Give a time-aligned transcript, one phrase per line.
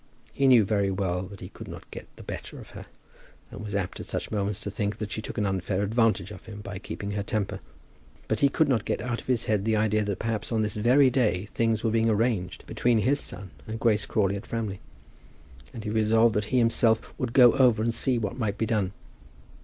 [0.33, 2.87] He knew very well that he could not get the better of her,
[3.51, 6.47] and was apt at such moments to think that she took an unfair advantage of
[6.47, 7.59] him by keeping her temper.
[8.27, 10.73] But he could not get out of his head the idea that perhaps on this
[10.73, 14.79] very day things were being arranged between his son and Grace Crawley at Framley;
[15.71, 18.93] and he resolved that he himself would go over and see what might be done.